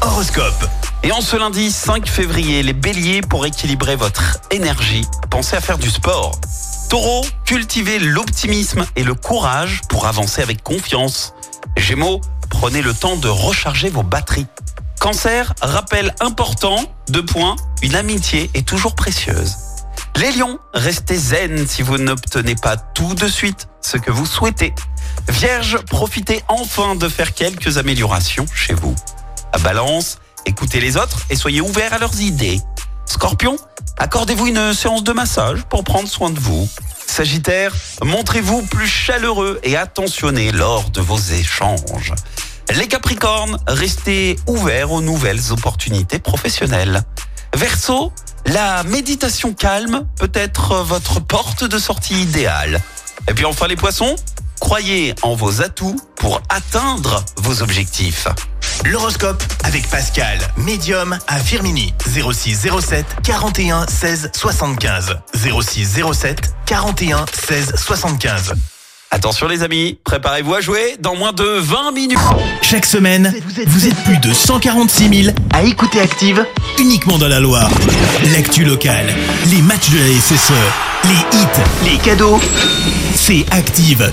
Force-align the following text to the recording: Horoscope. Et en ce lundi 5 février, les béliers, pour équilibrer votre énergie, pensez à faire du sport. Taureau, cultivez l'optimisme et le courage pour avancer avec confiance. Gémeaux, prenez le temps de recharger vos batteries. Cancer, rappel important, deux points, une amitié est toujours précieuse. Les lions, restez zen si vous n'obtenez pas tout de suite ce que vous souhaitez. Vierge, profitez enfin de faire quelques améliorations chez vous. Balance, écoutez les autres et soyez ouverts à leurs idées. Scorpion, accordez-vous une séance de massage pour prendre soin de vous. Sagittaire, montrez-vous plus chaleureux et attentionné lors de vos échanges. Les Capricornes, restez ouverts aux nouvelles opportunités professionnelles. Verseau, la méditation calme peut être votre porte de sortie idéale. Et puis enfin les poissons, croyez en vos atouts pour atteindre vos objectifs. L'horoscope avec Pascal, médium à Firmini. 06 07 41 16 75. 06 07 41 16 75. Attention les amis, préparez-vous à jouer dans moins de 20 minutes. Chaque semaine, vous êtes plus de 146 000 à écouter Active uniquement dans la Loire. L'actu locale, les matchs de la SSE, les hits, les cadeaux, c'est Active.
Horoscope. 0.00 0.68
Et 1.04 1.12
en 1.12 1.20
ce 1.20 1.36
lundi 1.36 1.70
5 1.70 2.08
février, 2.08 2.64
les 2.64 2.72
béliers, 2.72 3.20
pour 3.20 3.46
équilibrer 3.46 3.94
votre 3.94 4.38
énergie, 4.50 5.04
pensez 5.30 5.54
à 5.54 5.60
faire 5.60 5.78
du 5.78 5.88
sport. 5.88 6.32
Taureau, 6.88 7.24
cultivez 7.44 8.00
l'optimisme 8.00 8.84
et 8.96 9.04
le 9.04 9.14
courage 9.14 9.82
pour 9.88 10.06
avancer 10.08 10.42
avec 10.42 10.64
confiance. 10.64 11.32
Gémeaux, 11.76 12.20
prenez 12.50 12.82
le 12.82 12.92
temps 12.92 13.14
de 13.14 13.28
recharger 13.28 13.88
vos 13.88 14.02
batteries. 14.02 14.48
Cancer, 14.98 15.54
rappel 15.62 16.12
important, 16.18 16.82
deux 17.10 17.24
points, 17.24 17.54
une 17.82 17.94
amitié 17.94 18.50
est 18.54 18.66
toujours 18.66 18.96
précieuse. 18.96 19.54
Les 20.16 20.32
lions, 20.32 20.58
restez 20.74 21.16
zen 21.16 21.68
si 21.68 21.82
vous 21.82 21.98
n'obtenez 21.98 22.56
pas 22.56 22.76
tout 22.76 23.14
de 23.14 23.28
suite 23.28 23.68
ce 23.80 23.96
que 23.96 24.10
vous 24.10 24.26
souhaitez. 24.26 24.74
Vierge, 25.28 25.78
profitez 25.88 26.42
enfin 26.48 26.96
de 26.96 27.08
faire 27.08 27.32
quelques 27.32 27.78
améliorations 27.78 28.46
chez 28.52 28.74
vous. 28.74 28.96
Balance, 29.58 30.18
écoutez 30.44 30.80
les 30.80 30.96
autres 30.96 31.20
et 31.30 31.36
soyez 31.36 31.60
ouverts 31.60 31.92
à 31.92 31.98
leurs 31.98 32.20
idées. 32.20 32.60
Scorpion, 33.06 33.56
accordez-vous 33.98 34.46
une 34.46 34.74
séance 34.74 35.04
de 35.04 35.12
massage 35.12 35.62
pour 35.64 35.84
prendre 35.84 36.08
soin 36.08 36.30
de 36.30 36.38
vous. 36.38 36.68
Sagittaire, 37.06 37.72
montrez-vous 38.02 38.62
plus 38.62 38.88
chaleureux 38.88 39.60
et 39.62 39.76
attentionné 39.76 40.52
lors 40.52 40.90
de 40.90 41.00
vos 41.00 41.18
échanges. 41.18 42.12
Les 42.74 42.88
Capricornes, 42.88 43.58
restez 43.66 44.36
ouverts 44.46 44.92
aux 44.92 45.00
nouvelles 45.00 45.52
opportunités 45.52 46.18
professionnelles. 46.18 47.02
Verseau, 47.54 48.12
la 48.46 48.82
méditation 48.82 49.54
calme 49.54 50.06
peut 50.16 50.32
être 50.34 50.76
votre 50.82 51.20
porte 51.20 51.64
de 51.64 51.78
sortie 51.78 52.20
idéale. 52.20 52.82
Et 53.28 53.34
puis 53.34 53.44
enfin 53.44 53.66
les 53.66 53.76
poissons, 53.76 54.16
croyez 54.60 55.14
en 55.22 55.34
vos 55.34 55.62
atouts 55.62 55.96
pour 56.16 56.42
atteindre 56.48 57.24
vos 57.36 57.62
objectifs. 57.62 58.28
L'horoscope 58.84 59.42
avec 59.64 59.88
Pascal, 59.88 60.38
médium 60.56 61.18
à 61.26 61.38
Firmini. 61.38 61.92
06 62.04 62.68
07 62.80 63.06
41 63.24 63.86
16 63.86 64.30
75. 64.34 65.18
06 65.34 66.00
07 66.12 66.54
41 66.66 67.24
16 67.32 67.74
75. 67.76 68.54
Attention 69.10 69.48
les 69.48 69.62
amis, 69.62 69.98
préparez-vous 70.04 70.54
à 70.54 70.60
jouer 70.60 70.96
dans 71.00 71.14
moins 71.16 71.32
de 71.32 71.44
20 71.44 71.92
minutes. 71.92 72.18
Chaque 72.62 72.86
semaine, 72.86 73.32
vous 73.66 73.86
êtes 73.86 73.96
plus 74.04 74.18
de 74.18 74.32
146 74.32 75.24
000 75.24 75.36
à 75.54 75.62
écouter 75.62 76.00
Active 76.00 76.44
uniquement 76.78 77.18
dans 77.18 77.28
la 77.28 77.40
Loire. 77.40 77.70
L'actu 78.32 78.64
locale, 78.64 79.06
les 79.50 79.62
matchs 79.62 79.90
de 79.90 79.98
la 79.98 80.20
SSE, 80.20 80.52
les 81.04 81.38
hits, 81.38 81.90
les 81.90 81.98
cadeaux, 81.98 82.40
c'est 83.14 83.44
Active. 83.52 84.12